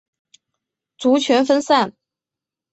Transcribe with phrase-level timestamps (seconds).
[0.97, 1.93] 族群分散。